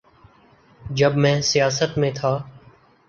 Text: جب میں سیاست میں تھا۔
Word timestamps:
جب 0.81 1.15
میں 1.15 1.41
سیاست 1.41 1.97
میں 1.97 2.11
تھا۔ 2.11 2.37